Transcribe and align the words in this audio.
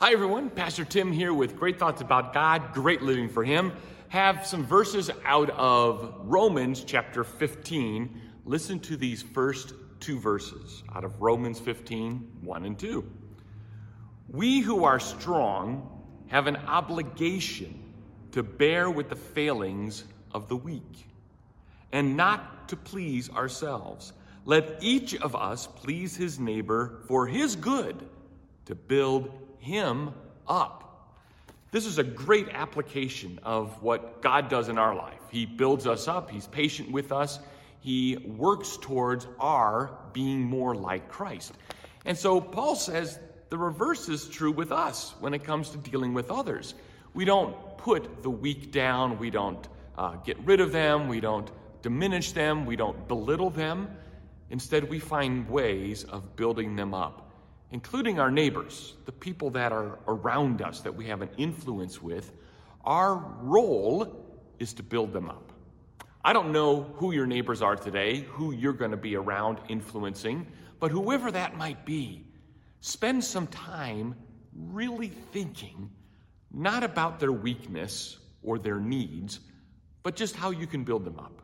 Hi, 0.00 0.12
everyone. 0.12 0.48
Pastor 0.50 0.84
Tim 0.84 1.10
here 1.10 1.34
with 1.34 1.56
great 1.56 1.76
thoughts 1.76 2.02
about 2.02 2.32
God, 2.32 2.72
great 2.72 3.02
living 3.02 3.28
for 3.28 3.42
Him. 3.42 3.72
Have 4.10 4.46
some 4.46 4.64
verses 4.64 5.10
out 5.24 5.50
of 5.50 6.14
Romans 6.20 6.84
chapter 6.84 7.24
15. 7.24 8.20
Listen 8.44 8.78
to 8.78 8.96
these 8.96 9.22
first 9.22 9.72
two 9.98 10.20
verses 10.20 10.84
out 10.94 11.02
of 11.02 11.20
Romans 11.20 11.58
15 11.58 12.30
1 12.42 12.64
and 12.64 12.78
2. 12.78 13.10
We 14.28 14.60
who 14.60 14.84
are 14.84 15.00
strong 15.00 15.90
have 16.28 16.46
an 16.46 16.58
obligation 16.58 17.92
to 18.30 18.44
bear 18.44 18.88
with 18.88 19.08
the 19.08 19.16
failings 19.16 20.04
of 20.30 20.46
the 20.46 20.56
weak 20.56 21.08
and 21.90 22.16
not 22.16 22.68
to 22.68 22.76
please 22.76 23.30
ourselves. 23.30 24.12
Let 24.44 24.80
each 24.80 25.16
of 25.16 25.34
us 25.34 25.66
please 25.66 26.14
his 26.14 26.38
neighbor 26.38 27.00
for 27.08 27.26
his 27.26 27.56
good 27.56 28.08
to 28.66 28.76
build 28.76 29.47
him 29.60 30.12
up. 30.46 30.88
This 31.70 31.84
is 31.84 31.98
a 31.98 32.04
great 32.04 32.48
application 32.48 33.38
of 33.42 33.82
what 33.82 34.22
God 34.22 34.48
does 34.48 34.68
in 34.70 34.78
our 34.78 34.94
life. 34.94 35.20
He 35.30 35.44
builds 35.44 35.86
us 35.86 36.08
up, 36.08 36.30
He's 36.30 36.46
patient 36.46 36.90
with 36.90 37.12
us, 37.12 37.40
He 37.80 38.16
works 38.16 38.78
towards 38.80 39.26
our 39.38 39.90
being 40.14 40.40
more 40.40 40.74
like 40.74 41.10
Christ. 41.10 41.52
And 42.06 42.16
so 42.16 42.40
Paul 42.40 42.74
says 42.74 43.18
the 43.50 43.58
reverse 43.58 44.08
is 44.08 44.28
true 44.28 44.50
with 44.50 44.72
us 44.72 45.14
when 45.20 45.34
it 45.34 45.44
comes 45.44 45.68
to 45.70 45.78
dealing 45.78 46.14
with 46.14 46.30
others. 46.30 46.74
We 47.12 47.26
don't 47.26 47.54
put 47.76 48.22
the 48.22 48.30
weak 48.30 48.72
down, 48.72 49.18
we 49.18 49.28
don't 49.28 49.68
uh, 49.98 50.16
get 50.16 50.38
rid 50.40 50.60
of 50.60 50.72
them, 50.72 51.06
we 51.06 51.20
don't 51.20 51.50
diminish 51.82 52.32
them, 52.32 52.64
we 52.64 52.76
don't 52.76 53.06
belittle 53.08 53.50
them. 53.50 53.90
Instead, 54.50 54.88
we 54.88 54.98
find 54.98 55.48
ways 55.50 56.04
of 56.04 56.34
building 56.34 56.76
them 56.76 56.94
up 56.94 57.27
including 57.70 58.18
our 58.18 58.30
neighbors, 58.30 58.94
the 59.04 59.12
people 59.12 59.50
that 59.50 59.72
are 59.72 59.98
around 60.06 60.62
us 60.62 60.80
that 60.80 60.94
we 60.94 61.06
have 61.06 61.22
an 61.22 61.28
influence 61.36 62.00
with, 62.00 62.32
our 62.84 63.16
role 63.40 64.24
is 64.58 64.72
to 64.74 64.82
build 64.82 65.12
them 65.12 65.28
up. 65.28 65.52
I 66.24 66.32
don't 66.32 66.52
know 66.52 66.82
who 66.96 67.12
your 67.12 67.26
neighbors 67.26 67.62
are 67.62 67.76
today, 67.76 68.20
who 68.20 68.52
you're 68.52 68.72
going 68.72 68.90
to 68.90 68.96
be 68.96 69.16
around 69.16 69.58
influencing, 69.68 70.46
but 70.80 70.90
whoever 70.90 71.30
that 71.30 71.56
might 71.56 71.84
be, 71.84 72.26
spend 72.80 73.22
some 73.22 73.46
time 73.48 74.14
really 74.54 75.08
thinking 75.08 75.90
not 76.50 76.82
about 76.82 77.20
their 77.20 77.32
weakness 77.32 78.18
or 78.42 78.58
their 78.58 78.80
needs, 78.80 79.40
but 80.02 80.16
just 80.16 80.34
how 80.34 80.50
you 80.50 80.66
can 80.66 80.84
build 80.84 81.04
them 81.04 81.18
up. 81.18 81.42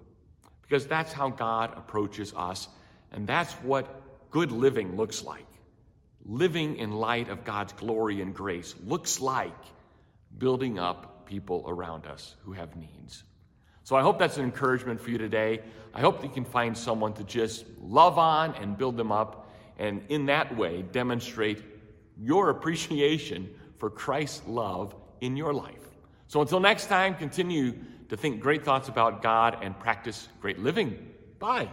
Because 0.63 0.87
that's 0.87 1.13
how 1.13 1.29
God 1.29 1.77
approaches 1.77 2.33
us, 2.35 2.69
and 3.13 3.27
that's 3.27 3.53
what 3.55 4.31
good 4.31 4.51
living 4.51 4.97
looks 4.97 5.23
like 5.23 5.47
living 6.25 6.77
in 6.77 6.93
light 6.93 7.29
of 7.29 7.45
God's 7.45 7.73
glory 7.75 8.21
and 8.21 8.35
grace 8.35 8.75
looks 8.85 9.21
like 9.21 9.53
building 10.39 10.79
up 10.79 11.27
people 11.27 11.65
around 11.67 12.07
us 12.07 12.35
who 12.45 12.53
have 12.53 12.77
needs. 12.77 13.23
So 13.85 13.97
I 13.97 14.03
hope 14.03 14.19
that's 14.19 14.39
an 14.39 14.45
encouragement 14.45 15.01
for 15.01 15.11
you 15.11 15.19
today. 15.19 15.61
I 15.93 16.01
hope 16.01 16.21
that 16.21 16.27
you 16.27 16.33
can 16.33 16.45
find 16.45 16.77
someone 16.77 17.13
to 17.15 17.25
just 17.25 17.67
love 17.81 18.19
on 18.19 18.55
and 18.55 18.79
build 18.79 18.97
them 18.97 19.13
up, 19.13 19.51
and 19.79 20.03
in 20.09 20.27
that 20.27 20.57
way 20.57 20.83
demonstrate 20.83 21.63
your 22.19 22.51
appreciation 22.51 23.51
for 23.79 23.91
Christ's 23.91 24.47
love 24.47 24.95
in 25.21 25.37
your 25.37 25.53
life. 25.53 25.75
So 26.29 26.41
until 26.41 26.61
next 26.61 26.87
time, 26.87 27.15
continue 27.15 27.75
to 28.09 28.17
think 28.17 28.41
great 28.41 28.65
thoughts 28.65 28.89
about 28.89 29.23
God 29.23 29.59
and 29.63 29.79
practice 29.79 30.29
great 30.41 30.59
living. 30.59 31.11
Bye. 31.39 31.69